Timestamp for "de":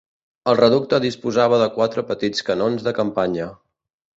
1.65-1.69, 2.89-2.95